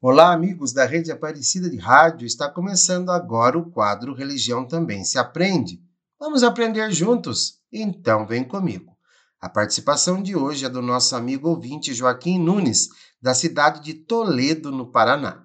[0.00, 2.24] Olá, amigos da Rede Aparecida de Rádio.
[2.24, 5.82] Está começando agora o quadro Religião Também se Aprende.
[6.20, 7.58] Vamos aprender juntos?
[7.72, 8.96] Então vem comigo.
[9.40, 12.90] A participação de hoje é do nosso amigo ouvinte Joaquim Nunes,
[13.20, 15.42] da cidade de Toledo, no Paraná.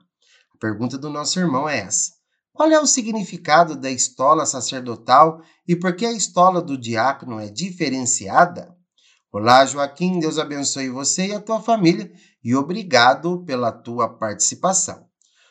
[0.53, 2.11] A pergunta do nosso irmão é essa:
[2.53, 7.49] Qual é o significado da estola sacerdotal e por que a estola do diácono é
[7.49, 8.71] diferenciada?
[9.35, 12.11] Olá, Joaquim, Deus abençoe você e a tua família
[12.43, 15.07] e obrigado pela tua participação.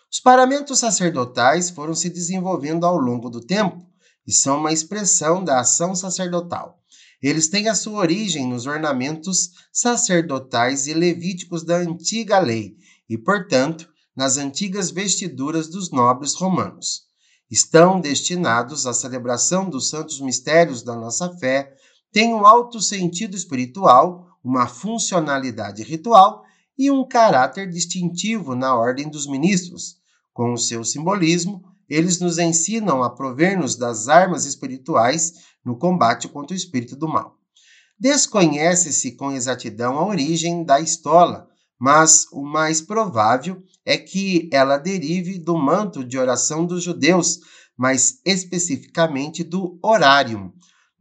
[0.08, 3.84] Os paramentos sacerdotais foram se desenvolvendo ao longo do tempo
[4.24, 6.78] e são uma expressão da ação sacerdotal.
[7.20, 12.76] Eles têm a sua origem nos ornamentos sacerdotais e levíticos da antiga lei
[13.10, 17.02] e, portanto, nas antigas vestiduras dos nobres romanos.
[17.51, 21.74] Estão destinados à celebração dos santos mistérios da nossa fé,
[22.12, 26.45] tem um alto sentido espiritual, uma funcionalidade ritual
[26.77, 29.97] e um caráter distintivo na ordem dos ministros.
[30.33, 35.32] Com o seu simbolismo, eles nos ensinam a prover-nos das armas espirituais
[35.65, 37.37] no combate contra o espírito do mal.
[37.99, 45.38] Desconhece-se com exatidão a origem da estola, mas o mais provável é que ela derive
[45.38, 47.41] do manto de oração dos judeus,
[47.76, 50.52] mais especificamente do horário,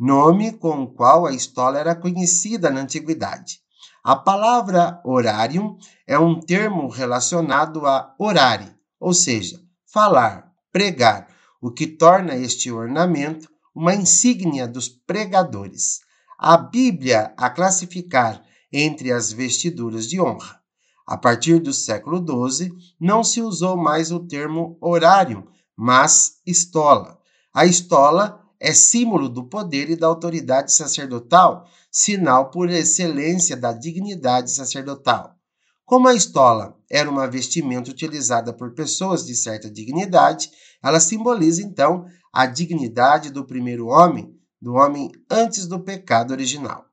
[0.04, 3.60] nome com o qual a estola era conhecida na antiguidade.
[4.04, 11.28] A palavra horário é um termo relacionado a orare, ou seja, falar, pregar,
[11.62, 16.00] o que torna este ornamento uma insígnia dos pregadores.
[16.40, 20.60] A Bíblia a classificar entre as vestiduras de honra.
[21.06, 27.20] A partir do século XII, não se usou mais o termo horário, mas estola.
[27.54, 34.52] A estola é símbolo do poder e da autoridade sacerdotal, sinal por excelência da dignidade
[34.52, 35.36] sacerdotal.
[35.84, 40.52] Como a estola era uma vestimenta utilizada por pessoas de certa dignidade,
[40.84, 44.32] ela simboliza então a dignidade do primeiro homem,
[44.62, 46.86] do homem antes do pecado original.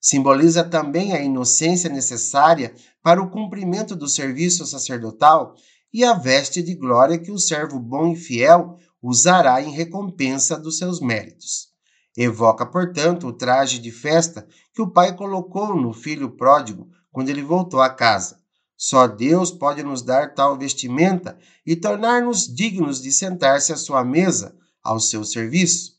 [0.00, 5.56] Simboliza também a inocência necessária para o cumprimento do serviço sacerdotal
[5.92, 8.76] e a veste de glória que o servo bom e fiel
[9.08, 11.68] usará em recompensa dos seus méritos.
[12.16, 17.42] Evoca, portanto, o traje de festa que o pai colocou no filho pródigo quando ele
[17.42, 18.40] voltou à casa.
[18.76, 24.56] Só Deus pode nos dar tal vestimenta e tornar-nos dignos de sentar-se à sua mesa,
[24.82, 25.92] ao seu serviço.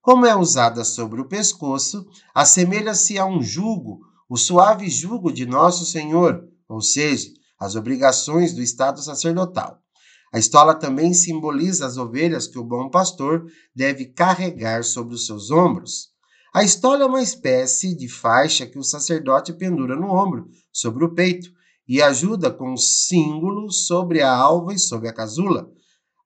[0.00, 5.84] Como é usada sobre o pescoço, assemelha-se a um jugo, o suave jugo de nosso
[5.84, 7.28] Senhor, ou seja,
[7.60, 9.82] as obrigações do estado sacerdotal.
[10.32, 15.50] A estola também simboliza as ovelhas que o bom pastor deve carregar sobre os seus
[15.50, 16.08] ombros.
[16.54, 21.14] A estola é uma espécie de faixa que o sacerdote pendura no ombro, sobre o
[21.14, 21.50] peito,
[21.86, 25.70] e ajuda com símbolo sobre a alva e sobre a casula.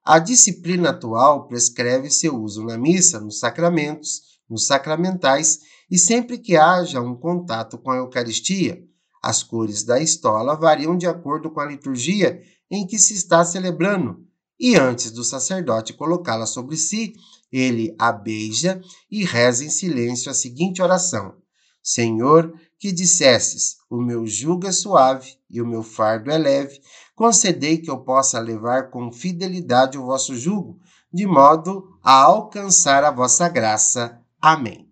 [0.04, 6.56] A disciplina atual prescreve seu uso na missa, nos sacramentos, nos sacramentais e sempre que
[6.56, 8.82] haja um contato com a Eucaristia.
[9.22, 14.26] As cores da estola variam de acordo com a liturgia em que se está celebrando,
[14.58, 17.12] e antes do sacerdote colocá-la sobre si,
[17.52, 21.34] ele a beija e reza em silêncio a seguinte oração:
[21.82, 26.80] Senhor, que dissesses: O meu jugo é suave e o meu fardo é leve,
[27.14, 30.80] concedei que eu possa levar com fidelidade o vosso jugo,
[31.12, 34.18] de modo a alcançar a vossa graça.
[34.40, 34.91] Amém.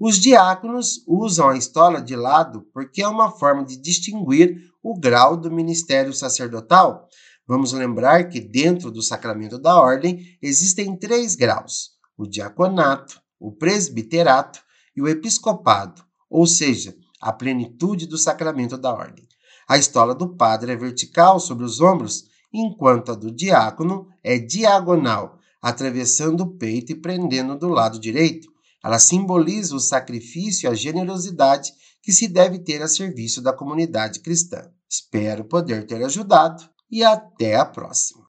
[0.00, 5.36] Os diáconos usam a estola de lado porque é uma forma de distinguir o grau
[5.36, 7.08] do ministério sacerdotal.
[7.44, 14.60] Vamos lembrar que dentro do sacramento da ordem existem três graus: o diaconato, o presbiterato
[14.94, 19.26] e o episcopado, ou seja, a plenitude do sacramento da ordem.
[19.68, 25.40] A estola do padre é vertical sobre os ombros, enquanto a do diácono é diagonal,
[25.60, 28.48] atravessando o peito e prendendo do lado direito.
[28.84, 31.72] Ela simboliza o sacrifício e a generosidade
[32.02, 34.70] que se deve ter a serviço da comunidade cristã.
[34.88, 38.26] Espero poder ter ajudado e até a próxima.